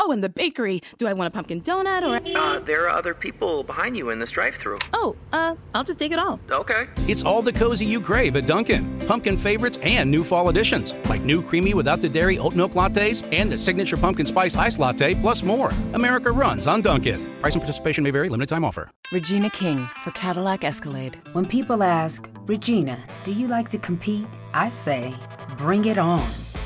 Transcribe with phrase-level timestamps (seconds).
[0.00, 0.80] Oh, and the bakery.
[0.98, 2.38] Do I want a pumpkin donut or a...
[2.38, 4.78] Uh, there are other people behind you in this drive-through.
[4.92, 6.38] Oh, uh, I'll just take it all.
[6.50, 6.86] Okay.
[7.08, 9.00] It's all the cozy you crave at Dunkin'.
[9.00, 13.26] Pumpkin favorites and new fall additions, like new creamy without the dairy oat milk lattes
[13.32, 15.70] and the signature pumpkin spice ice latte, plus more.
[15.94, 17.18] America runs on Dunkin'.
[17.40, 18.28] Price and participation may vary.
[18.28, 18.90] Limited time offer.
[19.10, 21.18] Regina King for Cadillac Escalade.
[21.32, 24.26] When people ask, Regina, do you like to compete?
[24.54, 25.14] I say,
[25.56, 26.28] bring it on.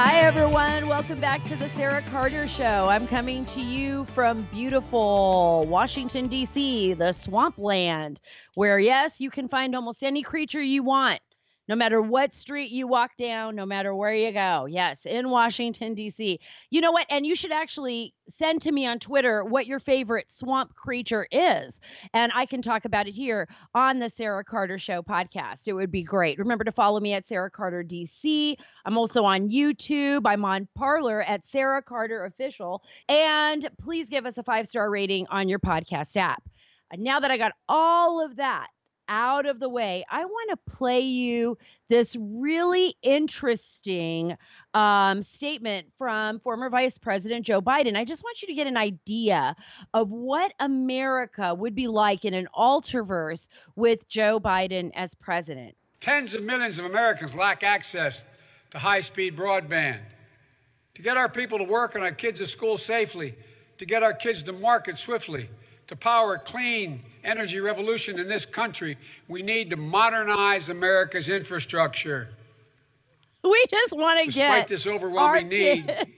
[0.00, 0.86] Hi, everyone.
[0.86, 2.88] Welcome back to the Sara Carter Show.
[2.88, 8.20] I'm coming to you from beautiful Washington, D.C., the swampland,
[8.54, 11.20] where, yes, you can find almost any creature you want
[11.68, 14.66] no matter what street you walk down, no matter where you go.
[14.66, 16.40] Yes, in Washington, D.C.
[16.70, 17.06] You know what?
[17.10, 21.80] And you should actually send to me on Twitter what your favorite swamp creature is.
[22.14, 25.68] And I can talk about it here on the Sara Carter Show podcast.
[25.68, 26.38] It would be great.
[26.38, 28.56] Remember to follow me at Sara Carter DC.
[28.84, 30.22] I'm also on YouTube.
[30.24, 32.82] I'm on Parler at Sara Carter Official.
[33.08, 36.42] And please give us a five star rating on your podcast app.
[36.96, 38.68] Now that I got all of that,
[39.08, 44.36] out of the way, I want to play you this really interesting
[44.74, 47.96] um, statement from former Vice President Joe Biden.
[47.96, 49.56] I just want you to get an idea
[49.94, 55.74] of what America would be like in an alterverse with Joe Biden as president.
[56.00, 58.26] Tens of millions of Americans lack access
[58.70, 60.00] to high speed broadband.
[60.94, 63.34] To get our people to work and our kids to school safely,
[63.78, 65.48] to get our kids to market swiftly,
[65.88, 72.28] to power a clean energy revolution in this country, we need to modernize America's infrastructure.
[73.42, 74.34] We just want to get.
[74.34, 76.14] Despite this overwhelming need,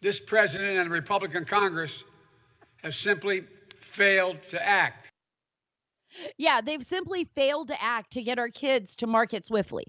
[0.00, 2.04] this president and the Republican Congress
[2.82, 3.44] have simply
[3.80, 5.10] failed to act.
[6.38, 9.86] Yeah, they've simply failed to act to get our kids to market swiftly.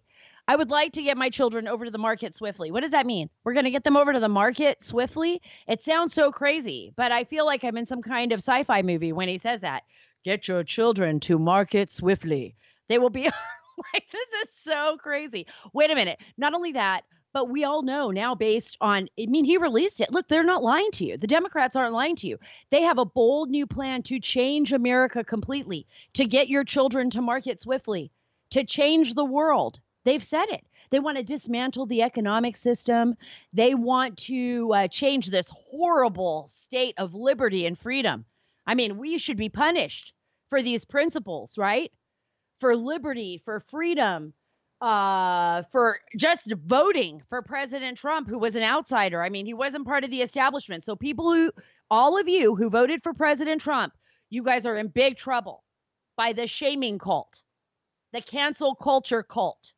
[0.51, 2.71] I would like to get my children over to the market swiftly.
[2.71, 3.29] What does that mean?
[3.45, 5.41] We're going to get them over to the market swiftly?
[5.65, 8.81] It sounds so crazy, but I feel like I'm in some kind of sci fi
[8.81, 9.83] movie when he says that.
[10.25, 12.57] Get your children to market swiftly.
[12.89, 13.23] They will be
[13.93, 15.47] like, this is so crazy.
[15.71, 16.19] Wait a minute.
[16.37, 20.11] Not only that, but we all know now, based on, I mean, he released it.
[20.11, 21.15] Look, they're not lying to you.
[21.15, 22.39] The Democrats aren't lying to you.
[22.71, 27.21] They have a bold new plan to change America completely, to get your children to
[27.21, 28.11] market swiftly,
[28.49, 29.79] to change the world.
[30.03, 30.65] They've said it.
[30.89, 33.15] They want to dismantle the economic system.
[33.53, 38.25] They want to uh, change this horrible state of liberty and freedom.
[38.65, 40.13] I mean, we should be punished
[40.49, 41.91] for these principles, right?
[42.59, 44.33] For liberty, for freedom,
[44.81, 49.23] uh, for just voting for President Trump, who was an outsider.
[49.23, 50.83] I mean, he wasn't part of the establishment.
[50.83, 51.51] So, people who,
[51.89, 53.93] all of you who voted for President Trump,
[54.29, 55.63] you guys are in big trouble
[56.17, 57.43] by the shaming cult,
[58.11, 59.73] the cancel culture cult.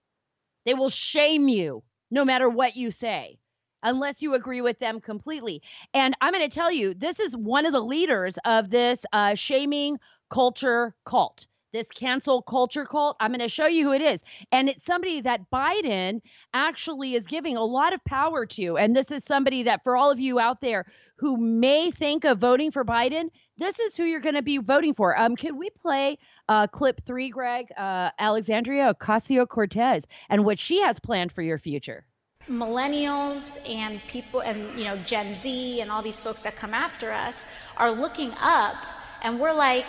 [0.66, 3.40] They will shame you no matter what you say,
[3.81, 5.62] unless you agree with them completely.
[5.94, 9.35] And I'm going to tell you, this is one of the leaders of this uh,
[9.35, 13.18] shaming culture cult this cancel culture cult.
[13.19, 14.24] I'm going to show you who it is.
[14.51, 16.22] And it's somebody that Biden
[16.53, 18.78] actually is giving a lot of power to.
[18.78, 20.85] And this is somebody that, for all of you out there
[21.18, 24.94] who may think of voting for Biden, this is who you're going to be voting
[24.94, 25.18] for.
[25.18, 26.18] Um, can we play
[26.50, 27.68] uh, clip three, Greg?
[27.78, 32.06] Uh, Alexandria Ocasio Cortez and what she has planned for your future.
[32.50, 37.12] Millennials and people, and you know, Gen Z and all these folks that come after
[37.12, 37.46] us
[37.78, 38.75] are looking up,
[39.22, 39.86] and we're like,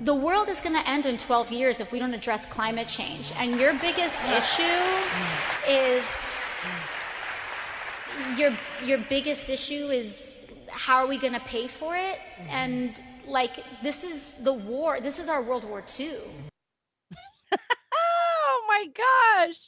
[0.00, 3.32] the world is going to end in 12 years if we don't address climate change.
[3.36, 4.62] And your biggest issue
[5.68, 6.08] is
[8.36, 10.27] your your biggest issue is
[10.70, 12.18] how are we going to pay for it?
[12.40, 12.50] Mm-hmm.
[12.50, 12.94] And
[13.26, 15.00] like this is the war.
[15.00, 16.12] This is our World War II.
[17.94, 19.58] oh my gosh.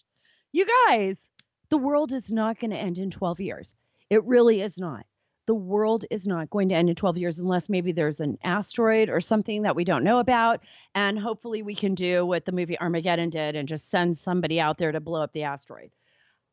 [0.52, 1.30] You guys,
[1.68, 3.74] the world is not going to end in 12 years.
[4.08, 5.04] It really is not
[5.50, 9.08] the world is not going to end in 12 years unless maybe there's an asteroid
[9.08, 10.60] or something that we don't know about.
[10.94, 14.78] And hopefully we can do what the movie Armageddon did and just send somebody out
[14.78, 15.90] there to blow up the asteroid.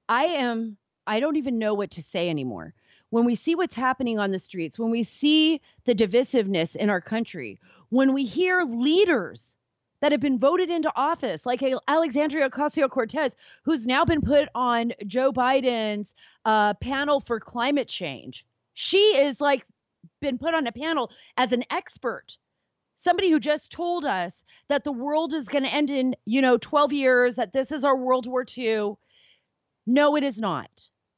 [0.09, 2.73] I am, I don't even know what to say anymore.
[3.09, 7.01] When we see what's happening on the streets, when we see the divisiveness in our
[7.01, 7.59] country,
[7.89, 9.55] when we hear leaders
[10.01, 14.91] that have been voted into office, like Alexandria Ocasio Cortez, who's now been put on
[15.07, 16.13] Joe Biden's
[16.45, 18.45] uh, panel for climate change.
[18.73, 19.65] She is like
[20.21, 22.37] been put on a panel as an expert
[22.97, 26.57] somebody who just told us that the world is going to end in, you know,
[26.57, 28.95] 12 years, that this is our World War II.
[29.85, 30.69] No, it is not.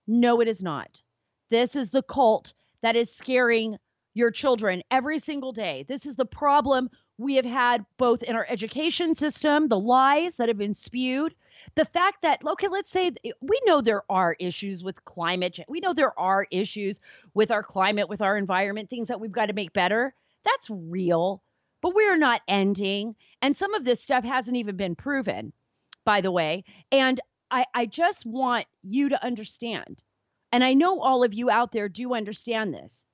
[0.05, 1.01] No, it is not.
[1.49, 3.77] This is the cult that is scaring
[4.13, 5.85] your children every single day.
[5.87, 10.47] This is the problem we have had both in our education system, the lies that
[10.47, 11.35] have been spewed,
[11.75, 13.11] the fact that, okay, let's say
[13.41, 15.67] we know there are issues with climate change.
[15.67, 17.01] We know there are issues
[17.33, 20.13] with our climate, with our environment, things that we've got to make better.
[20.43, 21.43] That's real
[21.81, 23.15] but we're not ending.
[23.41, 25.53] And some of this stuff hasn't even been proven,
[26.05, 26.63] by the way.
[26.91, 27.19] And
[27.51, 30.03] I, I just want you to understand,
[30.51, 33.05] and I know all of you out there do understand this,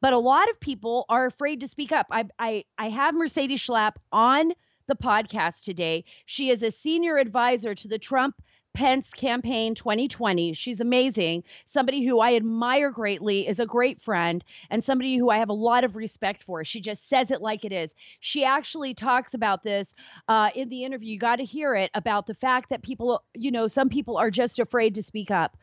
[0.00, 2.06] but a lot of people are afraid to speak up.
[2.10, 4.52] I, I, I have Mercedes Schlapp on
[4.86, 6.04] the podcast today.
[6.26, 8.34] She is a senior advisor to the Trump
[8.74, 10.52] Pence campaign 2020.
[10.52, 11.42] She's amazing.
[11.64, 15.54] Somebody who I admire greatly, is a great friend, and somebody who I have a
[15.54, 16.64] lot of respect for.
[16.64, 17.94] She just says it like it is.
[18.20, 19.94] She actually talks about this
[20.28, 21.12] uh, in the interview.
[21.12, 24.30] You got to hear it about the fact that people, you know, some people are
[24.30, 25.56] just afraid to speak up.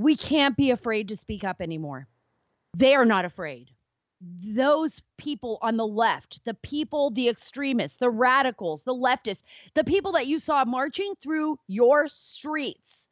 [0.00, 2.08] We can't be afraid to speak up anymore.
[2.74, 3.70] They are not afraid
[4.20, 9.42] those people on the left, the people, the extremists, the radicals, the leftists,
[9.74, 13.08] the people that you saw marching through your streets,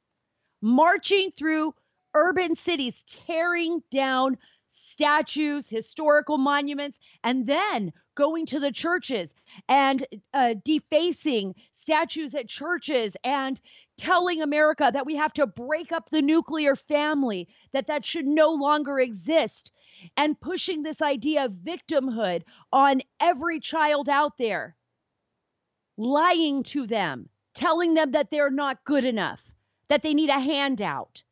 [0.60, 1.74] marching through
[2.14, 4.36] urban cities, tearing down
[4.66, 9.32] statues, historical monuments, and then going to the churches
[9.68, 10.04] and
[10.34, 13.60] uh, defacing statues at churches and
[13.96, 18.50] telling America that we have to break up the nuclear family, that that should no
[18.50, 19.70] longer exist,
[20.16, 22.42] and pushing this idea of victimhood
[22.72, 24.74] on every child out there,
[25.96, 29.48] lying to them, telling them that they're not good enough,
[29.88, 31.22] that they need a handout,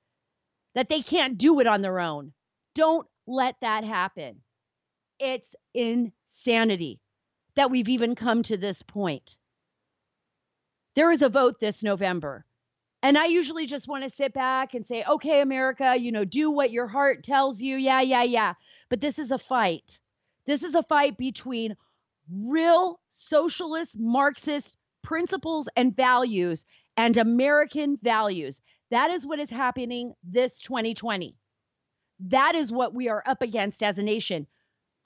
[0.77, 2.33] that they can't do it on their own.
[2.77, 4.41] Don't let that happen.
[5.19, 7.01] It's insanity
[7.55, 9.39] that we've even come to this point.
[10.95, 12.45] There is a vote this November.
[13.03, 16.51] And I usually just want to sit back and say, okay, America, you know, do
[16.51, 17.77] what your heart tells you.
[17.77, 18.55] Yeah, yeah, yeah.
[18.89, 20.01] But this is a fight.
[20.47, 21.77] This is a fight between
[22.31, 26.65] real socialist, Marxist principles and values
[26.97, 28.61] and American values.
[28.91, 31.37] That is what is happening this 2020.
[32.21, 34.47] That is what we are up against as a nation.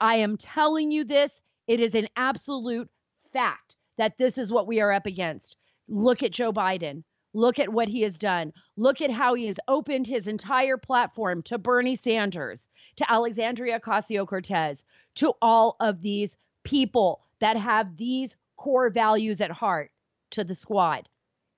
[0.01, 1.41] I am telling you this.
[1.67, 2.89] It is an absolute
[3.31, 5.55] fact that this is what we are up against.
[5.87, 7.03] Look at Joe Biden.
[7.33, 8.51] Look at what he has done.
[8.75, 14.27] Look at how he has opened his entire platform to Bernie Sanders, to Alexandria Ocasio
[14.27, 14.83] Cortez,
[15.15, 19.91] to all of these people that have these core values at heart,
[20.31, 21.07] to the squad.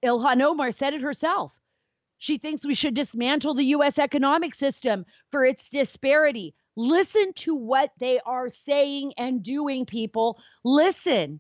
[0.03, 1.53] Ilhan Omar said it herself.
[2.17, 3.99] She thinks we should dismantle the U.S.
[3.99, 6.53] economic system for its disparity.
[6.75, 10.39] Listen to what they are saying and doing, people.
[10.63, 11.39] Listen.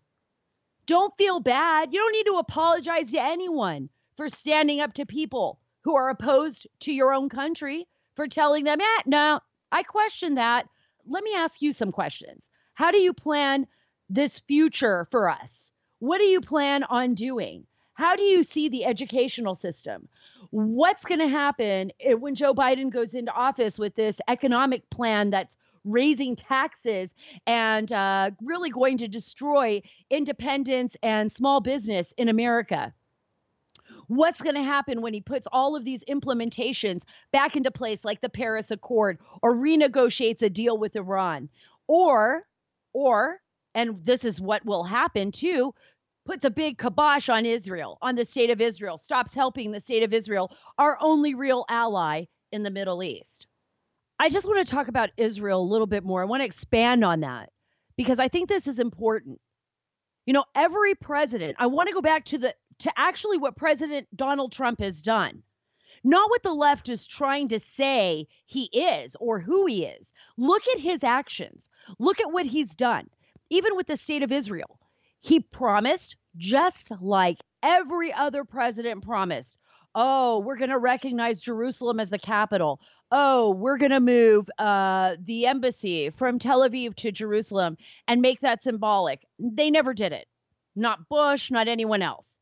[0.85, 1.93] Don't feel bad.
[1.93, 6.67] You don't need to apologize to anyone for standing up to people who are opposed
[6.81, 9.39] to your own country for telling them, yeah, no,
[9.71, 10.67] I question that.
[11.07, 12.49] Let me ask you some questions.
[12.73, 13.65] How do you plan
[14.09, 15.71] this future for us?
[15.99, 17.65] What do you plan on doing?
[17.93, 20.07] How do you see the educational system?
[20.53, 25.57] What's going to happen when Joe Biden goes into office with this economic plan that's
[25.83, 27.15] raising taxes
[27.47, 29.81] and uh, really going to destroy
[30.11, 32.93] independence and small business in America?
[34.07, 38.21] what's going to happen when he puts all of these implementations back into place like
[38.21, 41.49] the Paris Accord or renegotiates a deal with Iran
[41.87, 42.45] or
[42.91, 43.39] or
[43.75, 45.73] and this is what will happen too
[46.25, 50.03] puts a big kibosh on Israel, on the state of Israel, stops helping the state
[50.03, 53.47] of Israel, our only real ally in the Middle East.
[54.19, 56.21] I just want to talk about Israel a little bit more.
[56.21, 57.49] I want to expand on that
[57.97, 59.39] because I think this is important.
[60.25, 64.07] You know, every president, I want to go back to the to actually what President
[64.15, 65.43] Donald Trump has done.
[66.03, 70.11] Not what the left is trying to say he is or who he is.
[70.37, 71.69] Look at his actions.
[71.97, 73.09] Look at what he's done.
[73.49, 74.79] Even with the state of Israel,
[75.23, 79.57] he promised, just like every other president promised,
[79.95, 82.81] oh, we're going to recognize Jerusalem as the capital.
[83.09, 87.77] Oh, we're going to move uh, the embassy from Tel Aviv to Jerusalem
[88.07, 89.25] and make that symbolic.
[89.39, 90.27] They never did it.
[90.75, 92.39] Not Bush, not anyone else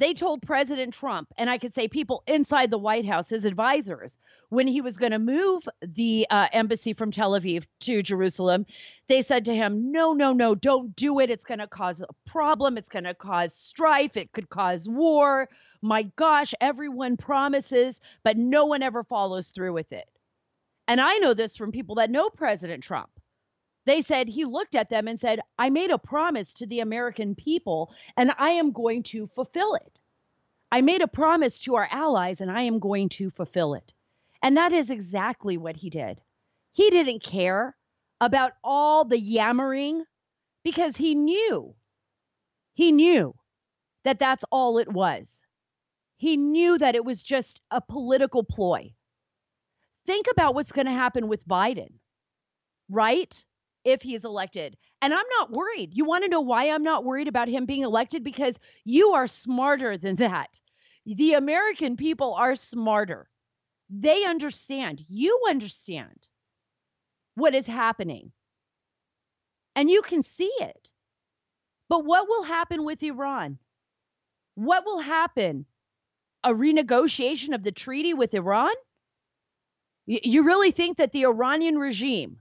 [0.00, 4.16] They told President Trump, and I could say people inside the White House, his advisors,
[4.48, 8.64] when he was going to move the uh, embassy from Tel Aviv to Jerusalem,
[9.08, 11.30] they said to him, No, no, no, don't do it.
[11.30, 12.78] It's going to cause a problem.
[12.78, 14.16] It's going to cause strife.
[14.16, 15.50] It could cause war.
[15.82, 20.08] My gosh, everyone promises, but no one ever follows through with it.
[20.88, 23.10] And I know this from people that know President Trump.
[23.86, 27.34] They said he looked at them and said, I made a promise to the American
[27.34, 30.00] people and I am going to fulfill it.
[30.70, 33.92] I made a promise to our allies and I am going to fulfill it.
[34.42, 36.20] And that is exactly what he did.
[36.72, 37.76] He didn't care
[38.20, 40.04] about all the yammering
[40.62, 41.74] because he knew,
[42.74, 43.34] he knew
[44.04, 45.42] that that's all it was.
[46.16, 48.92] He knew that it was just a political ploy.
[50.06, 51.92] Think about what's going to happen with Biden,
[52.90, 53.44] right?
[53.84, 54.76] If he's elected.
[55.02, 55.90] And I'm not worried.
[55.94, 58.22] You want to know why I'm not worried about him being elected?
[58.22, 60.60] Because you are smarter than that.
[61.06, 63.28] The American people are smarter.
[63.88, 65.04] They understand.
[65.08, 66.28] You understand
[67.34, 68.32] what is happening.
[69.74, 70.90] And you can see it.
[71.88, 73.58] But what will happen with Iran?
[74.54, 75.64] What will happen?
[76.44, 78.72] A renegotiation of the treaty with Iran?
[80.06, 82.36] You really think that the Iranian regime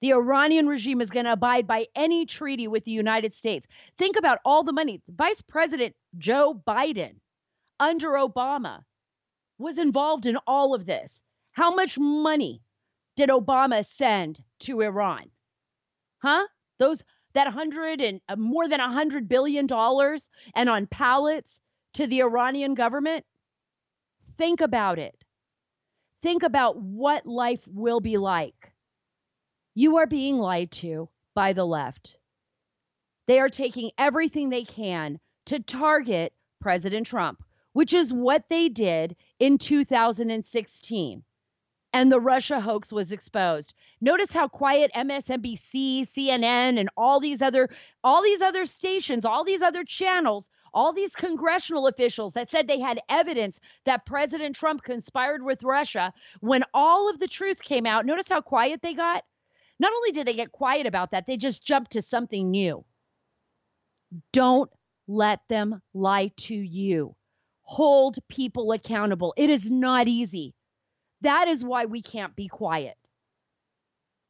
[0.00, 3.66] the Iranian regime is going to abide by any treaty with the United States.
[3.98, 5.02] Think about all the money.
[5.08, 7.16] Vice President Joe Biden
[7.78, 8.80] under Obama
[9.58, 11.22] was involved in all of this.
[11.52, 12.62] How much money
[13.16, 15.30] did Obama send to Iran?
[16.22, 16.46] Huh?
[16.78, 17.04] Those
[17.34, 21.60] that hundred and uh, more than a hundred billion dollars and on pallets
[21.94, 23.24] to the Iranian government?
[24.38, 25.14] Think about it.
[26.22, 28.69] Think about what life will be like
[29.74, 32.18] you are being lied to by the left.
[33.26, 39.16] They are taking everything they can to target President Trump, which is what they did
[39.38, 41.22] in 2016.
[41.92, 43.74] And the Russia hoax was exposed.
[44.00, 47.68] Notice how quiet MSNBC, CNN, and all these other
[48.04, 52.78] all these other stations, all these other channels, all these congressional officials that said they
[52.78, 58.06] had evidence that President Trump conspired with Russia, when all of the truth came out,
[58.06, 59.24] notice how quiet they got?
[59.80, 62.84] Not only did they get quiet about that, they just jumped to something new.
[64.32, 64.70] Don't
[65.08, 67.16] let them lie to you.
[67.62, 69.32] Hold people accountable.
[69.38, 70.54] It is not easy.
[71.22, 72.96] That is why we can't be quiet.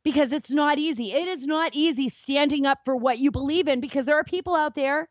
[0.05, 1.13] Because it's not easy.
[1.13, 4.55] It is not easy standing up for what you believe in because there are people
[4.55, 5.09] out there,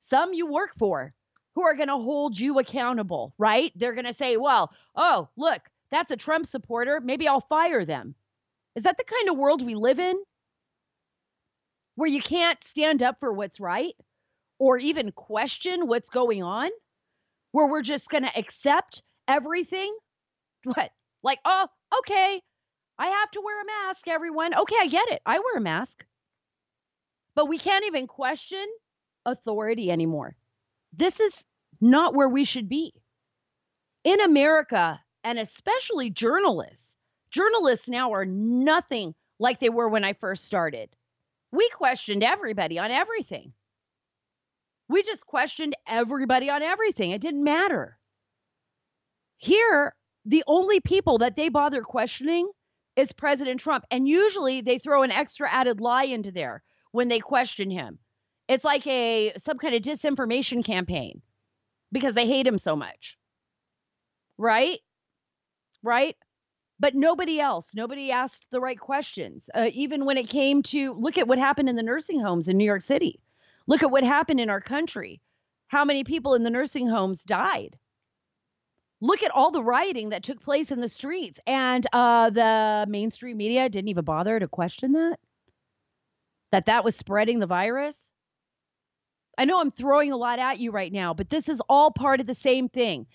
[0.00, 1.14] some you work for,
[1.54, 3.72] who are going to hold you accountable, right?
[3.74, 7.00] They're going to say, well, oh, look, that's a Trump supporter.
[7.02, 8.14] Maybe I'll fire them.
[8.74, 10.16] Is that the kind of world we live in?
[11.94, 13.94] Where you can't stand up for what's right
[14.58, 16.70] or even question what's going on?
[17.52, 19.94] Where we're just going to accept everything?
[20.64, 20.92] What?
[21.24, 21.66] Like, oh,
[21.98, 22.40] okay,
[22.96, 24.54] I have to wear a mask, everyone.
[24.54, 25.20] Okay, I get it.
[25.26, 26.04] I wear a mask.
[27.34, 28.64] But we can't even question
[29.26, 30.36] authority anymore.
[30.92, 31.44] This is
[31.80, 32.92] not where we should be.
[34.04, 36.96] In America, and especially journalists,
[37.32, 40.90] Journalists now are nothing like they were when I first started.
[41.50, 43.52] We questioned everybody on everything.
[44.88, 47.10] We just questioned everybody on everything.
[47.10, 47.98] It didn't matter.
[49.38, 52.48] Here, the only people that they bother questioning
[52.94, 53.84] is President Trump.
[53.90, 56.62] And usually they throw an extra added lie into there
[56.92, 57.98] when they question him.
[58.48, 61.22] It's like a some kind of disinformation campaign
[61.90, 63.16] because they hate him so much.
[64.36, 64.80] Right?
[65.82, 66.16] Right?
[66.82, 71.16] But nobody else nobody asked the right questions uh, even when it came to look
[71.16, 73.20] at what happened in the nursing homes in new york city.
[73.66, 75.20] Look at what happened in our country.
[75.68, 77.78] How many people in the nursing homes died?
[79.00, 81.40] Look at all the rioting that took place in the streets.
[81.46, 85.18] And uh, the mainstream media didn't even bother to question that?
[86.52, 88.12] That that was spreading the virus?
[89.38, 92.20] I know i'm throwing a lot at you right now but this is all part
[92.20, 93.06] of the same thing.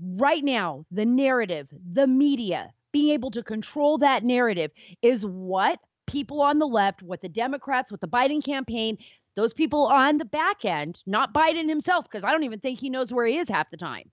[0.00, 4.70] Right now the narrative the media being able to control that narrative
[5.02, 8.98] is what people on the left, what the Democrats, what the Biden campaign,
[9.34, 12.90] those people on the back end, not Biden himself, because I don't even think he
[12.90, 14.10] knows where he is half the time,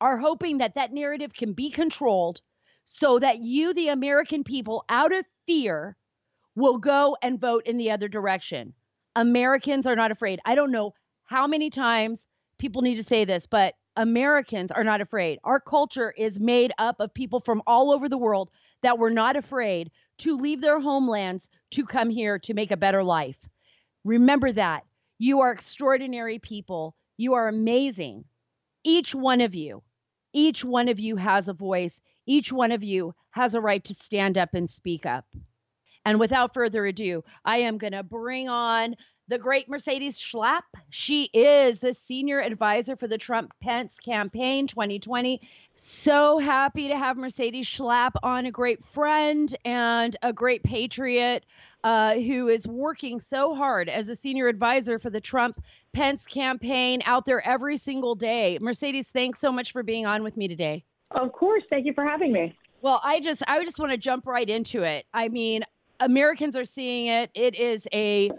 [0.00, 2.40] are hoping that that narrative can be controlled
[2.84, 5.96] so that you, the American people, out of fear,
[6.54, 8.74] will go and vote in the other direction.
[9.16, 10.40] Americans are not afraid.
[10.44, 10.92] I don't know
[11.24, 12.26] how many times
[12.58, 15.38] people need to say this, but Americans are not afraid.
[15.44, 18.50] Our culture is made up of people from all over the world
[18.82, 23.02] that were not afraid to leave their homelands to come here to make a better
[23.02, 23.38] life.
[24.04, 24.84] Remember that.
[25.18, 26.94] You are extraordinary people.
[27.16, 28.24] You are amazing.
[28.82, 29.82] Each one of you,
[30.32, 32.00] each one of you has a voice.
[32.26, 35.24] Each one of you has a right to stand up and speak up.
[36.04, 38.96] And without further ado, I am going to bring on
[39.28, 40.62] the great Mercedes Schlapp.
[40.90, 45.40] She is the senior advisor for the Trump Pence campaign 2020.
[45.76, 51.44] So happy to have Mercedes Schlapp on, a great friend and a great patriot
[51.82, 55.62] uh, who is working so hard as a senior advisor for the Trump
[55.92, 58.58] Pence campaign out there every single day.
[58.60, 60.84] Mercedes, thanks so much for being on with me today.
[61.10, 61.62] Of course.
[61.70, 62.56] Thank you for having me.
[62.82, 65.06] Well, I just I just want to jump right into it.
[65.14, 65.64] I mean,
[66.00, 67.30] Americans are seeing it.
[67.34, 68.30] It is a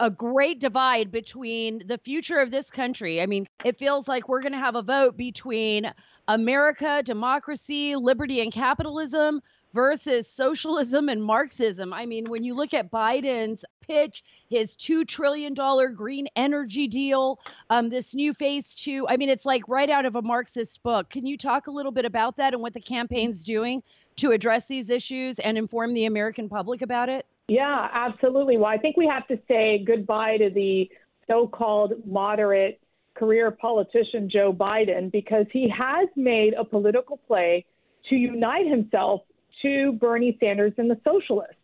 [0.00, 3.20] a great divide between the future of this country.
[3.20, 5.92] I mean, it feels like we're going to have a vote between
[6.28, 9.42] America, democracy, liberty, and capitalism
[9.74, 11.92] versus socialism and Marxism.
[11.92, 15.54] I mean, when you look at Biden's pitch, his $2 trillion
[15.94, 20.14] green energy deal, um, this new phase two, I mean, it's like right out of
[20.14, 21.08] a Marxist book.
[21.08, 23.82] Can you talk a little bit about that and what the campaign's doing
[24.16, 27.26] to address these issues and inform the American public about it?
[27.52, 28.56] Yeah, absolutely.
[28.56, 30.88] Well, I think we have to say goodbye to the
[31.26, 32.80] so called moderate
[33.12, 37.66] career politician Joe Biden because he has made a political play
[38.08, 39.20] to unite himself
[39.60, 41.56] to Bernie Sanders and the socialists.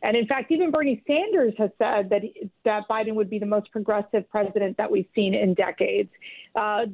[0.00, 2.22] And in fact, even Bernie Sanders has said that
[2.64, 6.08] that Biden would be the most progressive president that we've seen in decades.
[6.56, 6.84] Uh, uh,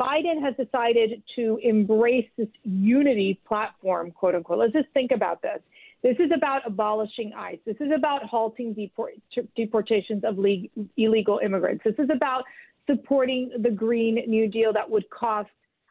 [0.00, 4.60] Biden has decided to embrace this unity platform, quote unquote.
[4.60, 5.60] Let's just think about this.
[6.02, 7.58] This is about abolishing ICE.
[7.66, 9.14] This is about halting deport-
[9.56, 11.82] deportations of le- illegal immigrants.
[11.84, 12.44] This is about
[12.88, 15.50] supporting the Green New Deal that would cost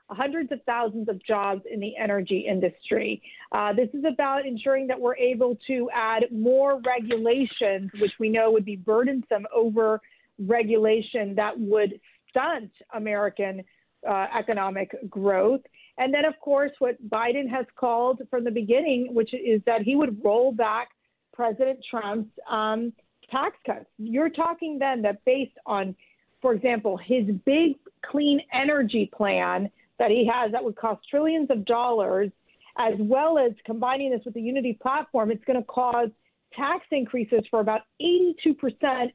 [0.09, 3.21] hundreds of thousands of jobs in the energy industry.
[3.51, 8.51] Uh, this is about ensuring that we're able to add more regulations, which we know
[8.51, 10.01] would be burdensome over
[10.39, 11.99] regulation that would
[12.29, 13.63] stunt American
[14.07, 15.61] uh, economic growth.
[15.97, 19.95] And then, of course, what Biden has called from the beginning, which is that he
[19.95, 20.89] would roll back
[21.33, 22.93] President Trump's um,
[23.31, 23.85] tax cuts.
[23.97, 25.95] You're talking then that based on,
[26.41, 27.75] for example, his big
[28.05, 32.29] clean energy plan that he has that would cost trillions of dollars,
[32.77, 36.09] as well as combining this with the Unity platform, it's going to cause
[36.53, 38.55] tax increases for about 82%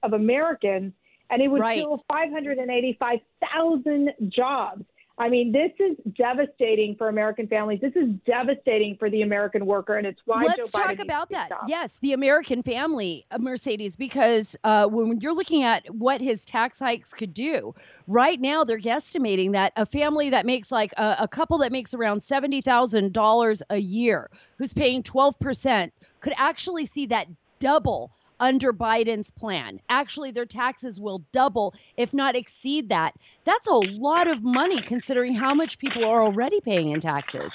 [0.02, 0.92] of Americans,
[1.30, 1.78] and it would right.
[1.78, 4.84] kill 585,000 jobs.
[5.18, 7.80] I mean, this is devastating for American families.
[7.80, 11.50] This is devastating for the American worker, and it's why let's Joe talk about that.
[11.66, 16.78] Yes, the American family, uh, Mercedes, because uh, when you're looking at what his tax
[16.78, 17.74] hikes could do,
[18.06, 21.92] right now they're guesstimating that a family that makes like a, a couple that makes
[21.92, 27.26] around seventy thousand dollars a year, who's paying twelve percent, could actually see that
[27.58, 28.10] double
[28.42, 29.80] under Biden's plan.
[29.88, 33.14] Actually, their taxes will double, if not exceed that.
[33.44, 37.52] That's a lot of money considering how much people are already paying in taxes.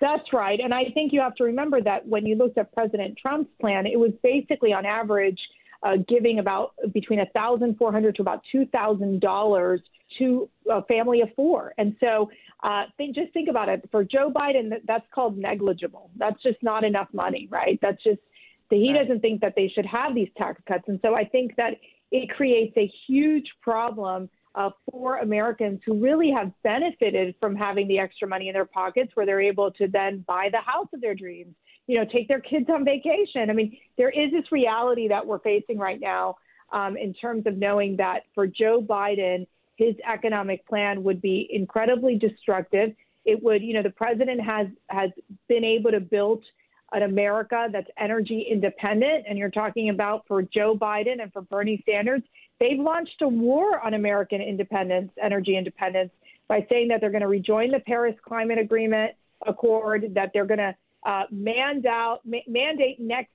[0.00, 0.58] That's right.
[0.58, 3.86] And I think you have to remember that when you looked at President Trump's plan,
[3.86, 5.38] it was basically on average
[5.82, 9.78] uh, giving about between $1,400 to about $2,000
[10.18, 11.74] to a family of four.
[11.76, 12.30] And so
[12.62, 13.86] uh, think, just think about it.
[13.90, 16.10] For Joe Biden, that's called negligible.
[16.16, 17.78] That's just not enough money, right?
[17.82, 18.20] That's just
[18.68, 19.02] so he right.
[19.02, 20.84] doesn't think that they should have these tax cuts.
[20.88, 21.74] And so I think that
[22.10, 27.98] it creates a huge problem uh, for Americans who really have benefited from having the
[27.98, 31.14] extra money in their pockets where they're able to then buy the house of their
[31.14, 31.54] dreams,
[31.86, 33.50] you know, take their kids on vacation.
[33.50, 36.36] I mean, there is this reality that we're facing right now
[36.72, 42.16] um, in terms of knowing that for Joe Biden, his economic plan would be incredibly
[42.16, 42.94] destructive.
[43.26, 45.10] It would, you know, the president has has
[45.48, 46.42] been able to build
[46.92, 49.24] an America that's energy independent.
[49.28, 52.22] And you're talking about for Joe Biden and for Bernie Sanders,
[52.60, 56.10] they've launched a war on American independence, energy independence,
[56.48, 59.12] by saying that they're going to rejoin the Paris Climate Agreement
[59.46, 63.30] Accord, that they're going to uh, mandate, ma- mandate next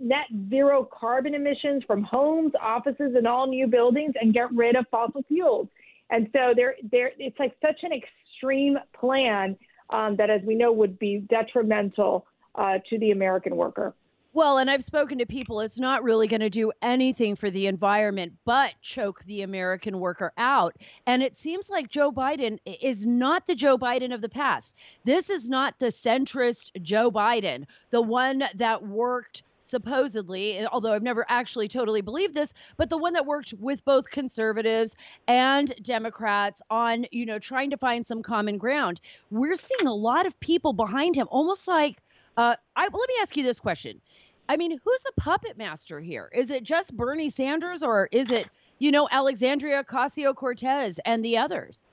[0.00, 4.86] net zero carbon emissions from homes, offices, and all new buildings, and get rid of
[4.90, 5.68] fossil fuels.
[6.10, 9.56] And so they're, they're, it's like such an extreme plan
[9.90, 12.26] um, that, as we know, would be detrimental
[12.58, 13.94] uh, to the American worker.
[14.34, 17.66] Well, and I've spoken to people, it's not really going to do anything for the
[17.66, 20.76] environment but choke the American worker out.
[21.06, 24.74] And it seems like Joe Biden is not the Joe Biden of the past.
[25.04, 31.26] This is not the centrist Joe Biden, the one that worked supposedly, although I've never
[31.28, 37.06] actually totally believed this, but the one that worked with both conservatives and Democrats on,
[37.10, 39.00] you know, trying to find some common ground.
[39.30, 41.98] We're seeing a lot of people behind him, almost like
[42.38, 44.00] uh, I, let me ask you this question.
[44.48, 46.30] I mean, who's the puppet master here?
[46.34, 48.48] Is it just Bernie Sanders or is it
[48.78, 51.86] you know, Alexandria Ocasio Cortez and the others?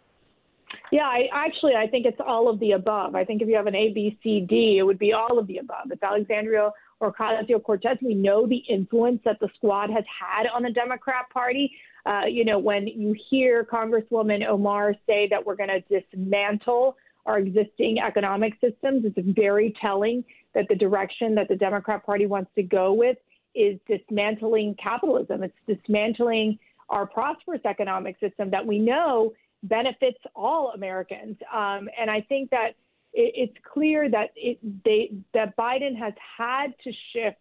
[0.91, 3.15] Yeah, I actually I think it's all of the above.
[3.15, 5.47] I think if you have an A, B, C, D, it would be all of
[5.47, 5.91] the above.
[5.91, 7.97] It's Alexandria Ocasio Cortez.
[8.01, 11.71] We know the influence that the squad has had on the Democrat Party.
[12.05, 17.39] Uh, you know, when you hear Congresswoman Omar say that we're going to dismantle our
[17.39, 22.63] existing economic systems, it's very telling that the direction that the Democrat Party wants to
[22.63, 23.17] go with
[23.55, 25.43] is dismantling capitalism.
[25.43, 26.59] It's dismantling
[26.89, 29.33] our prosperous economic system that we know
[29.63, 31.37] benefits all Americans.
[31.51, 32.71] Um, and I think that
[33.13, 37.37] it, it's clear that it, they, that Biden has had to shift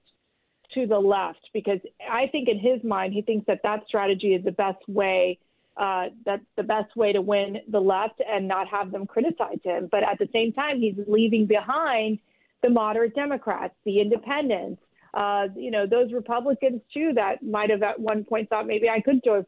[0.74, 1.78] to the left because
[2.10, 5.38] I think in his mind he thinks that that strategy is the best way.
[5.76, 9.88] Uh, that's the best way to win the left and not have them criticize him.
[9.90, 12.18] But at the same time, he's leaving behind
[12.62, 14.80] the moderate Democrats, the independents,
[15.14, 19.00] uh, you know, those Republicans too that might have at one point thought maybe I
[19.00, 19.44] could go,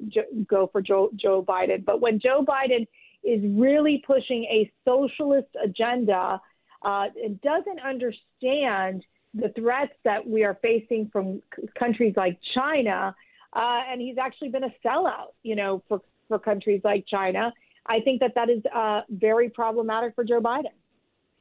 [0.48, 1.84] go for Joe, Joe Biden.
[1.84, 2.86] But when Joe Biden
[3.24, 6.40] is really pushing a socialist agenda
[6.82, 13.14] uh, and doesn't understand the threats that we are facing from c- countries like China,
[13.56, 17.52] uh, and he's actually been a sellout, you know, for, for countries like China.
[17.86, 20.74] I think that that is uh, very problematic for Joe Biden.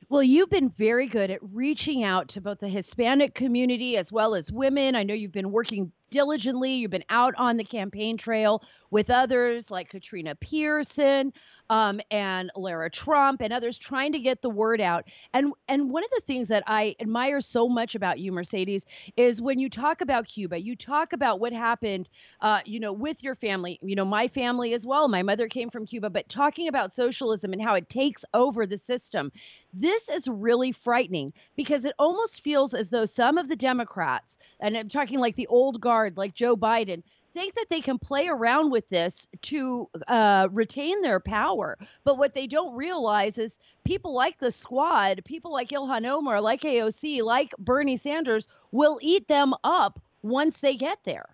[0.08, 4.36] Well, you've been very good at reaching out to both the Hispanic community as well
[4.36, 4.96] as women.
[4.96, 6.76] I know you've been working diligently.
[6.76, 11.34] You've been out on the campaign trail with others like Katrina Pearson
[11.70, 15.06] um, and Lara Trump and others trying to get the word out.
[15.34, 18.86] And and one of the things that I admire so much about you, Mercedes,
[19.18, 22.10] is when you talk about Cuba, you talk about what happened,
[22.42, 23.80] uh, you know, with your family.
[23.82, 25.08] You know, my family as well.
[25.08, 28.78] My mother came from Cuba, but talking about socialism and how it takes over the
[28.78, 29.32] system.
[29.74, 34.78] This is really frightening because it almost feels as though some of the Democrats, and
[34.78, 37.04] I'm talking like the old guard, like Joe Biden,
[37.36, 41.78] think that they can play around with this to uh, retain their power.
[42.06, 46.62] But what they don't realize is people like the squad, people like Ilhan Omar, like
[46.62, 51.28] AOC, like Bernie Sanders will eat them up once they get there.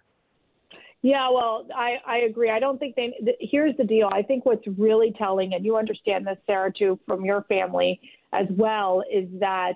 [1.04, 2.50] Yeah, well, I, I agree.
[2.50, 3.14] I don't think they.
[3.24, 4.10] Th- here's the deal.
[4.12, 8.00] I think what's really telling, and you understand this, Sara, too, from your family
[8.34, 9.74] as well, is that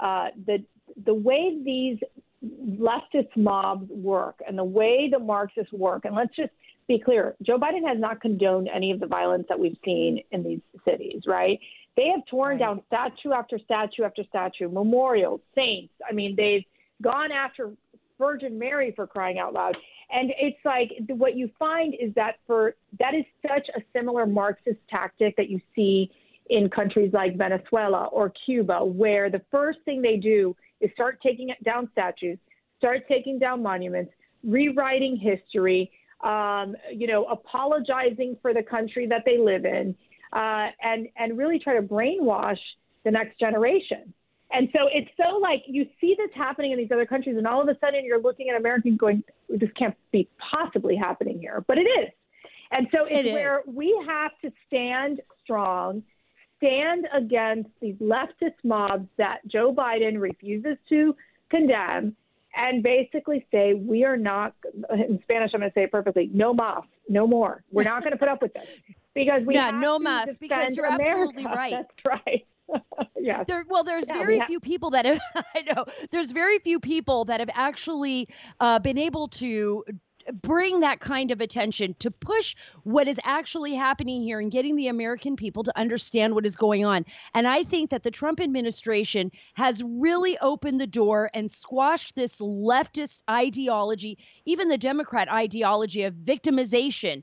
[0.00, 0.64] uh, the
[1.04, 1.98] the way these
[2.44, 6.52] leftist mobs work and the way the Marxists work, and let's just
[6.88, 10.42] be clear Joe Biden has not condoned any of the violence that we've seen in
[10.42, 11.58] these cities, right?
[11.96, 12.58] They have torn right.
[12.58, 15.92] down statue after statue after statue, memorials, saints.
[16.08, 16.64] I mean, they've
[17.02, 17.72] gone after
[18.18, 19.76] Virgin Mary for crying out loud.
[20.12, 24.78] And it's like what you find is that for that is such a similar Marxist
[24.88, 26.10] tactic that you see
[26.48, 31.50] in countries like Venezuela or Cuba, where the first thing they do is start taking
[31.64, 32.38] down statues,
[32.78, 34.12] start taking down monuments,
[34.44, 35.90] rewriting history,
[36.22, 39.94] um, you know, apologizing for the country that they live in,
[40.32, 42.58] uh, and and really try to brainwash
[43.04, 44.12] the next generation.
[44.52, 47.62] And so it's so like you see this happening in these other countries, and all
[47.62, 51.78] of a sudden you're looking at Americans going, "This can't be possibly happening here," but
[51.78, 52.10] it is.
[52.72, 56.02] And so it's it where we have to stand strong
[56.60, 61.16] stand against these leftist mobs that Joe Biden refuses to
[61.50, 62.14] condemn
[62.54, 64.54] and basically say, we are not,
[64.92, 67.62] in Spanish, I'm going to say it perfectly, no más, no more.
[67.70, 68.66] We're not going to put up with this
[69.14, 71.32] because we yeah, have no mas, because you're America.
[71.32, 71.72] absolutely right.
[71.72, 72.46] That's right.
[73.20, 73.44] yes.
[73.46, 75.20] There, well, there's Yeah, very we few people that have.
[75.54, 79.84] I know there's very few people that have actually uh, been able to
[80.32, 84.88] bring that kind of attention to push what is actually happening here and getting the
[84.88, 87.04] American people to understand what is going on.
[87.34, 92.40] And I think that the Trump administration has really opened the door and squashed this
[92.40, 97.22] leftist ideology, even the Democrat ideology of victimization.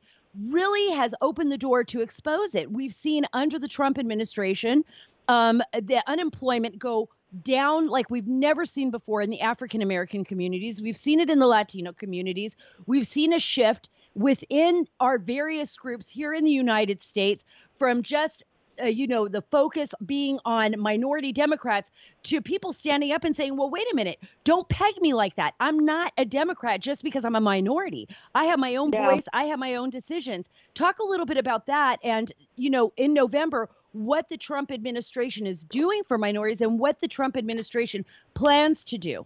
[0.50, 2.72] Really has opened the door to expose it.
[2.72, 4.84] We've seen under the Trump administration
[5.28, 7.10] um, the unemployment go
[7.44, 10.82] down like we've never seen before in the African American communities.
[10.82, 12.56] We've seen it in the Latino communities.
[12.86, 17.46] We've seen a shift within our various groups here in the United States
[17.78, 18.44] from just
[18.82, 21.90] uh, you know the focus being on minority democrats
[22.22, 25.56] to people standing up and saying well wait a minute don't peg me like that
[25.60, 29.08] i'm not a democrat just because i'm a minority i have my own Yeah.
[29.10, 32.92] voice i have my own decisions talk a little bit about that and you know
[32.98, 33.68] in november
[34.06, 38.98] what the trump administration is doing for minorities and what the trump administration plans to
[38.98, 39.26] do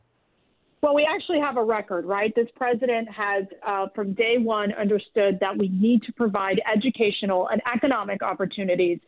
[0.81, 2.33] Well, we actually have a record, right?
[2.35, 7.61] This president has, uh, from day one, understood that we need to provide educational and
[7.71, 8.99] economic opportunities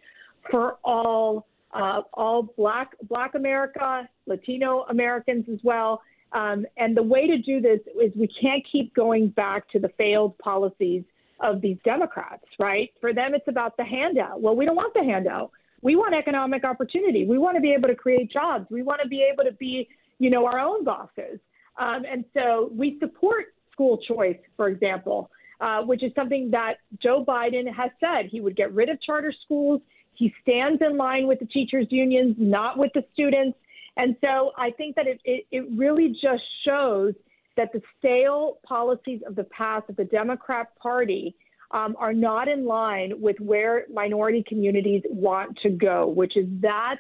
[0.52, 6.02] for all uh, all Black Black America, Latino Americans as well.
[6.32, 9.90] Um, and the way to do this is we can't keep going back to the
[9.98, 11.04] failed policies
[11.44, 12.90] of these Democrats, right?
[13.02, 14.42] For them, it's about the handout.
[14.42, 15.52] Well, we don't want the handout.
[15.82, 17.26] We want economic opportunity.
[17.26, 18.66] We want to be able to create jobs.
[18.72, 21.40] We want to be able to be, you know, our own bosses.
[21.78, 25.30] Um, and so we support school choice, for example,
[25.60, 29.34] uh, which is something that Joe Biden has said he would get rid of charter
[29.44, 29.82] schools.
[30.14, 33.58] He stands in line with the teachers' unions, not with the students.
[33.98, 37.14] And so I think that it, it, it really just shows
[37.58, 41.36] that the stale policies of the past of the Democrat Party
[41.72, 46.98] um, are not in line with where minority communities want to go, which is that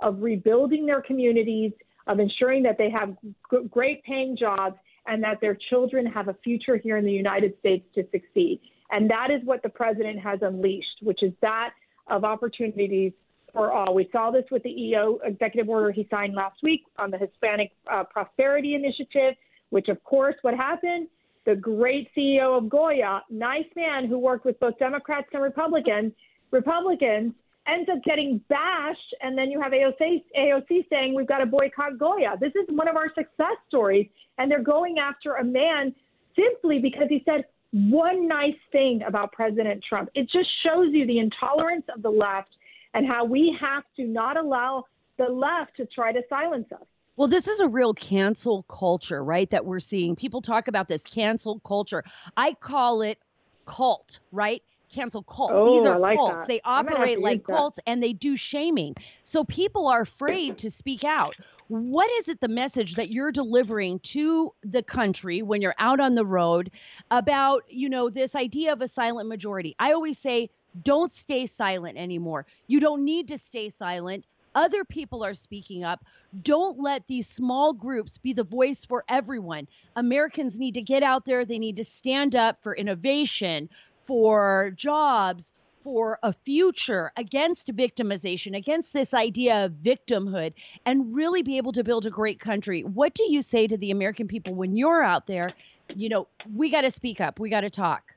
[0.00, 1.72] of rebuilding their communities,
[2.06, 3.16] of ensuring that they have
[3.50, 7.52] g- great paying jobs, and that their children have a future here in the United
[7.58, 8.60] States to succeed.
[8.90, 11.70] And that is what the president has unleashed, which is that
[12.08, 13.12] of opportunities
[13.52, 13.94] for all.
[13.94, 17.70] We saw this with the EO executive order he signed last week on the Hispanic
[17.90, 19.34] uh, Prosperity Initiative,
[19.74, 21.08] which, of course, what happened?
[21.46, 26.12] The great CEO of Goya, nice man who worked with both Democrats and Republicans,
[26.52, 27.32] Republicans
[27.66, 31.98] ends up getting bashed, and then you have AOC, AOC saying we've got to boycott
[31.98, 32.36] Goya.
[32.38, 34.06] This is one of our success stories,
[34.38, 35.92] and they're going after a man
[36.36, 40.08] simply because he said one nice thing about President Trump.
[40.14, 42.50] It just shows you the intolerance of the left
[42.94, 44.84] and how we have to not allow
[45.18, 46.86] the left to try to silence us.
[47.16, 49.48] Well, this is a real cancel culture, right?
[49.50, 50.16] That we're seeing.
[50.16, 52.02] People talk about this cancel culture.
[52.36, 53.18] I call it
[53.66, 54.62] cult, right?
[54.94, 55.50] cancel cult.
[55.52, 56.46] Oh, These are like cults.
[56.46, 56.48] that.
[56.48, 57.52] They I'm gonna have operate like use that.
[57.56, 58.94] cults and they do shaming.
[59.24, 61.34] So people are afraid to speak out.
[61.68, 66.14] What is it the message that you're delivering to the country when you're out on
[66.14, 66.70] the road
[67.10, 69.74] about, you know, this idea of a silent majority?
[69.78, 70.50] I always say
[70.82, 72.46] don't stay silent anymore.
[72.66, 74.24] You don't need to stay silent.
[74.54, 76.04] Other people are speaking up.
[76.42, 79.66] Don't let these small groups be the voice for everyone.
[79.96, 81.44] Americans need to get out there.
[81.44, 83.68] They need to stand up for innovation,
[84.06, 90.54] for jobs, for a future against victimization, against this idea of victimhood,
[90.86, 92.82] and really be able to build a great country.
[92.82, 95.52] What do you say to the American people when you're out there?
[95.94, 98.14] You know, we got to speak up, we got to talk.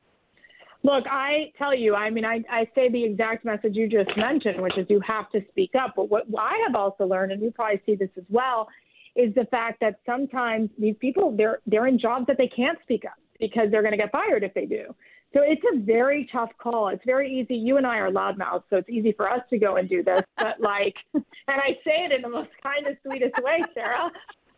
[0.87, 4.61] Look, I tell you, I mean, I, I say the exact message you just mentioned,
[4.61, 5.95] which is you have to speak up.
[5.97, 8.69] But what I have also learned, and you probably see this as well,
[9.13, 13.03] is the fact that sometimes these people they're they're in jobs that they can't speak
[13.03, 14.95] up because they're going to get fired if they do.
[15.33, 16.87] So it's a very tough call.
[16.87, 17.55] It's very easy.
[17.55, 20.21] You and I are loudmouths, so it's easy for us to go and do this.
[20.37, 24.09] But like, and I say it in the most kindest, sweetest way, Sara.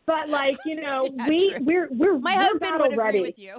[0.05, 1.65] But like, you know, Yeah, we true.
[1.65, 3.57] we're we're My we're husband would agree with you.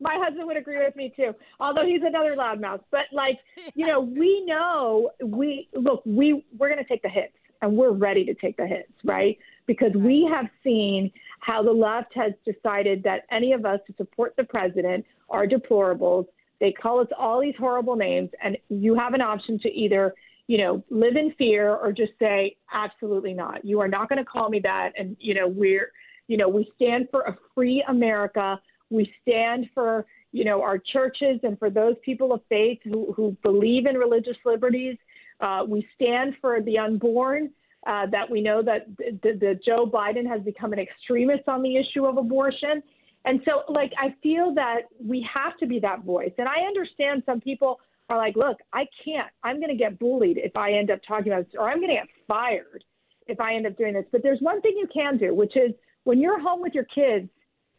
[0.00, 2.80] My husband would agree with me too, although he's another loudmouth.
[2.90, 3.38] But like,
[3.74, 7.32] you know, we know we look, we we're going to take the hits,
[7.62, 9.38] and we're ready to take the hits, right?
[9.66, 14.34] Because we have seen how the left has decided that any of us who support
[14.36, 16.26] the president are deplorables.
[16.60, 20.14] They call us all these horrible names, and you have an option to either,
[20.46, 23.64] you know, live in fear or just say, absolutely not.
[23.64, 25.92] You are not going to call me that, and you know, we're,
[26.28, 28.60] you know, we stand for a free America.
[28.90, 33.36] We stand for, you know, our churches and for those people of faith who, who
[33.42, 34.96] believe in religious liberties.
[35.40, 37.50] Uh, we stand for the unborn.
[37.86, 41.62] Uh, that we know that the, the, the Joe Biden has become an extremist on
[41.62, 42.82] the issue of abortion.
[43.24, 46.32] And so, like, I feel that we have to be that voice.
[46.36, 49.28] And I understand some people are like, look, I can't.
[49.44, 51.90] I'm going to get bullied if I end up talking about this, or I'm going
[51.90, 52.82] to get fired
[53.28, 54.06] if I end up doing this.
[54.10, 55.72] But there's one thing you can do, which is
[56.04, 57.28] when you're home with your kids,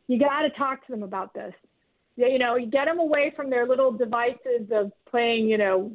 [0.08, 1.54] you got to talk to them about this.
[2.16, 5.92] Yeah, You know, you get them away from their little devices of playing, you know,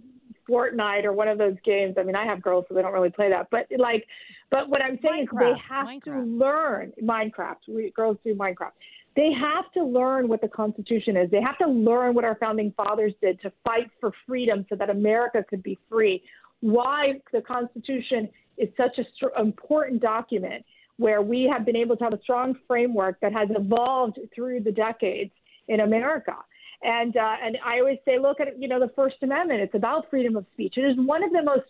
[0.48, 1.96] Fortnite or one of those games.
[1.98, 3.48] I mean, I have girls, so they don't really play that.
[3.50, 4.06] But like,
[4.50, 7.56] but what I'm saying is they Minecraft, have to learn Minecraft.
[7.68, 8.72] We girls do Minecraft.
[9.14, 11.30] They have to learn what the Constitution is.
[11.30, 14.90] They have to learn what our founding fathers did to fight for freedom so that
[14.90, 16.22] America could be free.
[16.60, 20.64] Why the Constitution is such an str- important document
[20.98, 24.72] where we have been able to have a strong framework that has evolved through the
[24.72, 25.32] decades
[25.68, 26.36] in America.
[26.82, 29.60] And uh, and I always say, look at you know the First Amendment.
[29.60, 30.74] It's about freedom of speech.
[30.76, 31.62] It is one of the most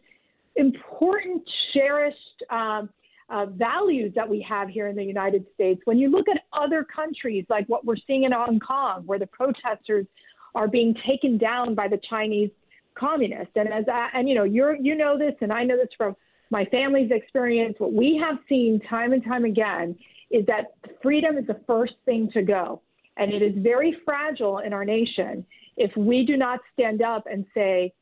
[0.56, 1.42] important,
[1.74, 2.88] cherished um,
[3.28, 5.80] uh, values that we have here in the United States.
[5.84, 9.26] When you look at other countries, like what we're seeing in Hong Kong, where the
[9.26, 10.06] protesters
[10.54, 12.50] are being taken down by the Chinese
[12.94, 15.88] communists, and as I, and you know you're you know this, and I know this
[15.96, 16.16] from
[16.52, 17.74] my family's experience.
[17.78, 19.96] What we have seen time and time again
[20.30, 22.82] is that freedom is the first thing to go.
[23.16, 25.46] And it is very fragile in our nation
[25.78, 27.94] if we do not stand up and say,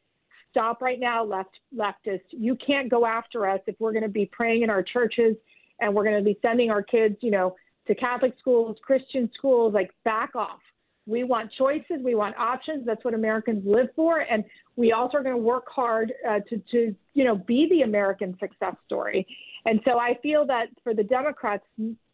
[0.51, 2.27] stop right now, left leftists.
[2.31, 5.37] You can't go after us if we're going to be praying in our churches
[5.79, 7.55] and we're going to be sending our kids, you know,
[7.87, 10.59] to Catholic schools, Christian schools, like back off.
[11.07, 11.99] We want choices.
[12.05, 12.87] We want options.
[12.87, 14.21] That's what Americans live for.
[14.21, 14.45] And
[14.77, 18.37] we also are going to work hard uh, to, to, you know, be the American
[18.39, 19.27] success story.
[19.65, 21.65] And so I feel that for the Democrats,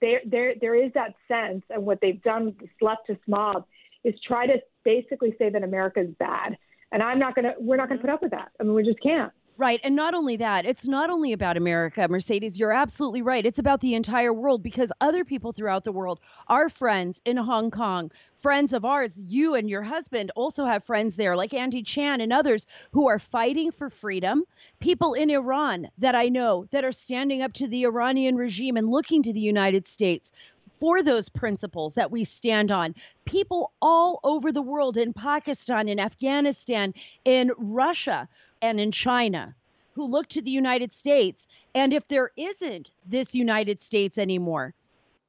[0.00, 3.66] there, there, there is that sense, and what they've done, with this leftist mob,
[4.04, 6.56] is try to basically say that America is bad.
[6.92, 8.50] And I'm not going to, we're not going to put up with that.
[8.58, 9.32] I mean, we just can't.
[9.58, 9.80] Right.
[9.82, 12.58] And not only that, it's not only about America, Mercedes.
[12.58, 13.46] You're absolutely right.
[13.46, 17.70] It's about the entire world because other people throughout the world, our friends in Hong
[17.70, 22.20] Kong, friends of ours, you and your husband also have friends there, like Andy Chan
[22.20, 24.42] and others who are fighting for freedom.
[24.78, 28.90] People in Iran that I know that are standing up to the Iranian regime and
[28.90, 30.32] looking to the United States
[30.78, 32.94] for those principles that we stand on.
[33.24, 36.92] People all over the world in Pakistan, in Afghanistan,
[37.24, 38.28] in Russia
[38.62, 39.54] and in China
[39.94, 41.48] who look to the United States.
[41.74, 44.74] And if there isn't this United States anymore,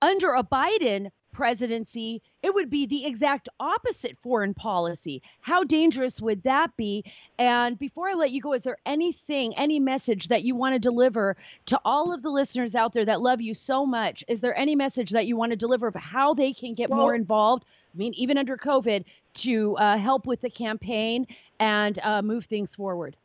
[0.02, 5.22] under a Biden presidency, it would be the exact opposite foreign policy.
[5.40, 7.06] How dangerous would that be?
[7.38, 10.80] And before I let you go, is there anything, any message that you want to
[10.80, 11.38] deliver
[11.68, 14.24] to all of the listeners out there that love you so much?
[14.28, 17.00] Is there any message that you want to deliver of how they can get well,
[17.00, 17.66] more involved?
[17.94, 19.06] I mean, even under COVID,
[19.38, 21.28] to uh, help with the campaign
[21.60, 23.16] and uh, move things forward?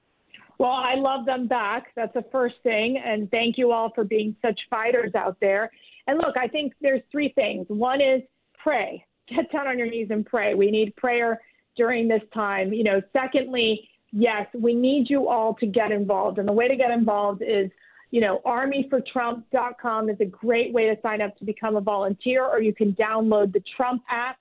[0.59, 1.93] Well, I love them back.
[1.97, 3.03] That's the first thing.
[3.05, 5.71] And thank you all for being such fighters out there.
[6.07, 7.67] And look, I think there's three things.
[7.69, 8.23] One is
[8.63, 9.05] pray.
[9.29, 10.55] Get down on your knees and pray.
[10.55, 11.41] We need prayer
[11.77, 12.73] during this time.
[12.73, 16.39] You know, secondly, yes, we need you all to get involved.
[16.39, 17.71] And the way to get involved is,
[18.11, 22.61] you know, armyfortrump.com is a great way to sign up to become a volunteer, or
[22.61, 24.37] you can download the Trump app,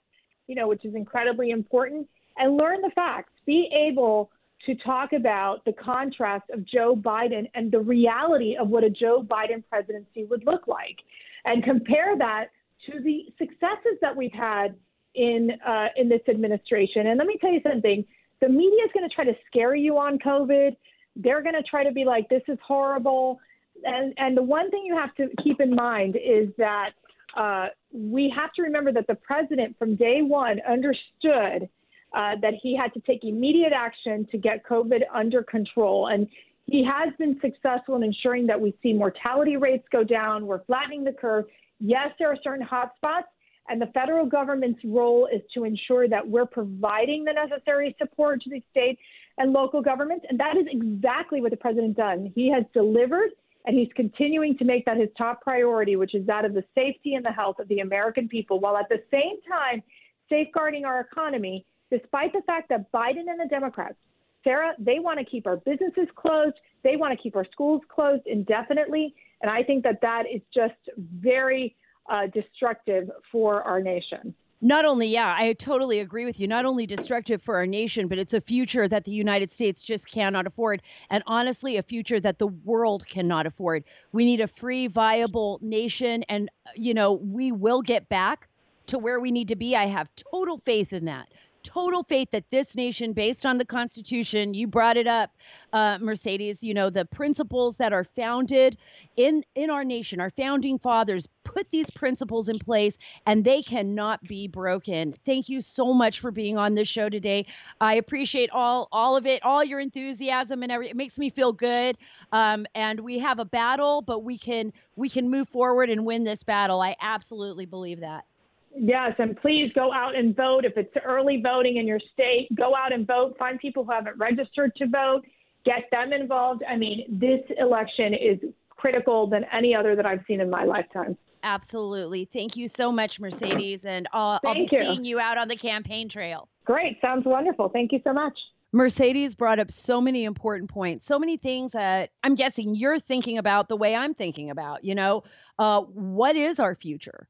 [0.47, 3.31] you know, which is incredibly important, and learn the facts.
[3.45, 4.31] Be able
[4.65, 9.23] to talk about the contrast of Joe Biden and the reality of what a Joe
[9.23, 10.97] Biden presidency would look like,
[11.45, 12.47] and compare that
[12.87, 14.75] to the successes that we've had
[15.15, 17.07] in uh, in this administration.
[17.07, 18.05] And let me tell you something:
[18.39, 20.75] the media is going to try to scare you on COVID.
[21.15, 23.39] They're going to try to be like, "This is horrible."
[23.83, 26.91] And and the one thing you have to keep in mind is that
[27.35, 31.69] uh, we have to remember that the president, from day one, understood
[32.13, 36.07] uh, that he had to take immediate action to get COVID under control.
[36.07, 36.27] And
[36.65, 40.45] he has been successful in ensuring that we see mortality rates go down.
[40.45, 41.45] We're flattening the curve.
[41.79, 43.23] Yes, there are certain hotspots,
[43.67, 48.49] and the federal government's role is to ensure that we're providing the necessary support to
[48.49, 48.99] the state
[49.37, 50.25] and local governments.
[50.29, 52.31] And that is exactly what the president done.
[52.35, 53.31] He has delivered,
[53.65, 57.15] and he's continuing to make that his top priority, which is that of the safety
[57.15, 59.81] and the health of the American people, while at the same time
[60.29, 63.95] safeguarding our economy despite the fact that Biden and the Democrats,
[64.43, 66.55] Sara, they want to keep our businesses closed.
[66.83, 69.13] They want to keep our schools closed indefinitely.
[69.41, 71.75] And I think that that is just very
[72.09, 74.33] uh, destructive for our nation.
[74.63, 76.47] Not only, yeah, I totally agree with you.
[76.47, 80.09] Not only destructive for our nation, but it's a future that the United States just
[80.09, 80.83] cannot afford.
[81.09, 83.83] And honestly, a future that the world cannot afford.
[84.11, 86.23] We need a free, viable nation.
[86.29, 88.47] And, you know, we will get back
[88.87, 89.75] to where we need to be.
[89.75, 91.27] I have total faith in that
[91.63, 95.31] total faith that this nation, based on the Constitution, you brought it up,
[95.73, 96.63] uh, Mercedes.
[96.63, 98.77] You know the principles that are founded
[99.17, 100.19] in in our nation.
[100.19, 105.13] Our founding fathers put these principles in place, and they cannot be broken.
[105.25, 107.45] Thank you so much for being on this show today.
[107.79, 110.89] I appreciate all all of it, all your enthusiasm and every.
[110.89, 111.97] It makes me feel good.
[112.31, 116.23] Um, and we have a battle, but we can we can move forward and win
[116.23, 116.81] this battle.
[116.81, 118.25] I absolutely believe that.
[118.75, 120.65] Yes, and please go out and vote.
[120.65, 123.35] If it's early voting in your state, go out and vote.
[123.37, 125.21] Find people who haven't registered to vote,
[125.65, 126.63] get them involved.
[126.67, 131.17] I mean, this election is critical than any other that I've seen in my lifetime.
[131.43, 132.25] Absolutely.
[132.25, 133.85] Thank you so much, Mercedes.
[133.85, 134.67] And I'll, I'll be you.
[134.67, 136.47] seeing you out on the campaign trail.
[136.65, 136.99] Great.
[137.01, 137.69] Sounds wonderful.
[137.69, 138.37] Thank you so much.
[138.73, 143.37] Mercedes brought up so many important points, so many things that I'm guessing you're thinking
[143.37, 144.85] about the way I'm thinking about.
[144.85, 145.23] You know,
[145.59, 147.27] uh, what is our future?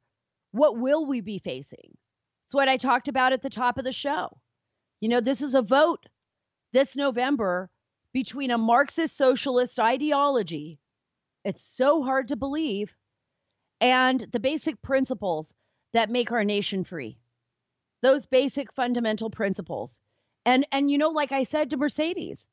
[0.52, 1.98] What will we be facing?
[2.46, 4.38] It's what I talked about at the top of the show.
[5.00, 6.06] You know, this is a vote
[6.74, 7.70] this November
[8.14, 10.80] between a Marxist socialist ideology.
[11.44, 12.94] It's so hard to believe.
[13.80, 15.54] And the basic principles
[15.93, 17.18] that make our nation free.
[18.02, 20.02] Those basic fundamental principles.
[20.45, 22.47] And and you know like I said to Mercedes,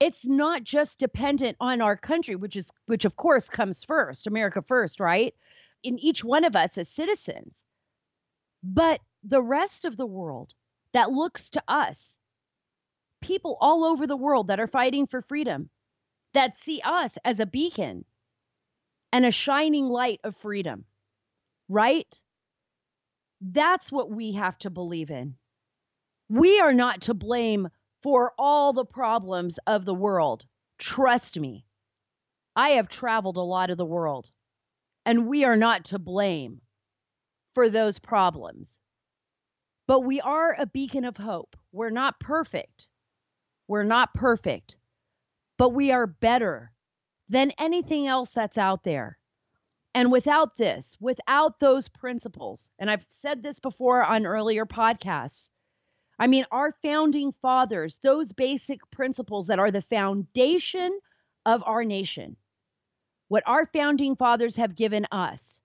[0.00, 4.62] it's not just dependent on our country, which is which of course comes first, America
[4.62, 5.34] first, right?
[5.82, 7.64] In each one of us as citizens,
[8.62, 10.54] but the rest of the world
[10.92, 12.18] that looks to us,
[13.20, 15.70] people all over the world that are fighting for freedom,
[16.34, 18.04] that see us as a beacon
[19.12, 20.84] and a shining light of freedom,
[21.68, 22.22] right?
[23.40, 25.34] That's what we have to believe in.
[26.28, 27.68] We are not to blame
[28.02, 30.46] for all the problems of the world.
[30.78, 31.64] Trust me.
[32.54, 34.30] I have traveled a lot of the world,
[35.04, 36.60] and we are not to blame
[37.54, 38.80] for those problems.
[39.86, 41.56] But we are a beacon of hope.
[41.72, 42.88] We're not perfect.
[43.66, 44.76] We're not perfect,
[45.56, 46.72] but we are better
[47.28, 49.16] than anything else that's out there.
[49.94, 55.50] And without this, without those principles, and I've said this before on earlier podcasts,
[56.18, 60.98] I mean, our founding fathers, those basic principles that are the foundation
[61.46, 62.36] of our nation,
[63.30, 65.60] what our founding fathers have given us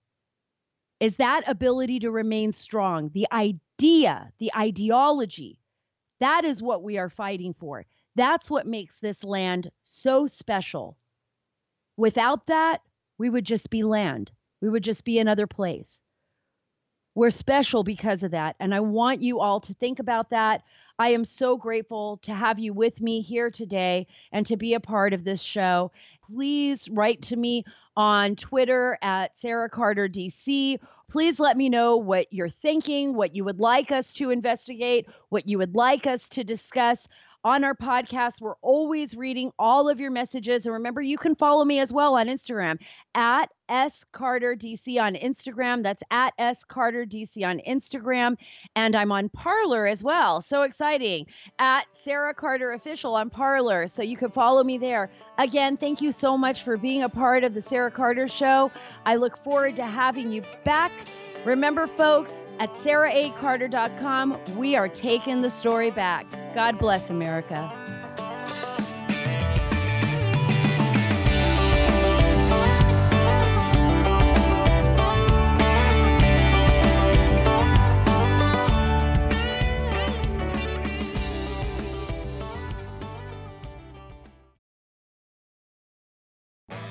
[1.00, 5.58] is that ability to remain strong, the idea, the ideology.
[6.20, 7.84] That is what we are fighting for.
[8.14, 10.96] That's what makes this land so special.
[11.96, 12.82] Without that,
[13.18, 14.30] we would just be land.
[14.62, 16.00] We would just be another place.
[17.16, 18.56] We're special because of that.
[18.60, 20.62] And I want you all to think about that.
[20.98, 24.80] I am so grateful to have you with me here today and to be a
[24.80, 25.92] part of this show.
[26.26, 27.64] Please write to me
[27.96, 30.78] on Twitter at Sara Carter DC.
[31.08, 35.48] Please let me know what you're thinking, what you would like us to investigate, what
[35.48, 37.08] you would like us to discuss
[37.46, 38.40] on our podcast.
[38.40, 40.66] We're always reading all of your messages.
[40.66, 42.80] And remember, you can follow me as well on Instagram
[43.14, 45.84] at S Carter DC on Instagram.
[45.84, 48.36] That's at S Carter DC on Instagram.
[48.74, 50.40] And I'm on Parler as well.
[50.40, 51.26] So exciting.
[51.60, 53.86] At Sara Carter Official on Parler.
[53.86, 55.08] So you can follow me there.
[55.38, 58.72] Again, thank you so much for being a part of the Sara Carter Show.
[59.04, 60.90] I look forward to having you back.
[61.46, 66.28] Remember, folks, at saraacarter.com, we are taking the story back.
[66.56, 67.95] God bless America.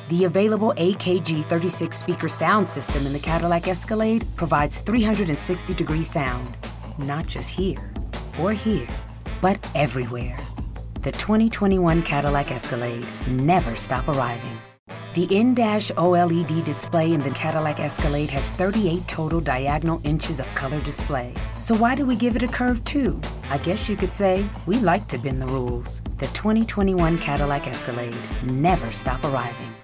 [0.07, 6.55] The available AKG 36 speaker sound system in the Cadillac Escalade provides 360 degree sound,
[6.99, 7.91] not just here
[8.39, 8.87] or here,
[9.41, 10.37] but everywhere.
[11.01, 14.55] The 2021 Cadillac Escalade never stop arriving.
[15.15, 20.81] The in-dash OLED display in the Cadillac Escalade has 38 total diagonal inches of color
[20.81, 21.33] display.
[21.57, 23.19] So why do we give it a curve too?
[23.49, 26.03] I guess you could say we like to bend the rules.
[26.19, 29.74] The 2021 Cadillac Escalade never stop arriving.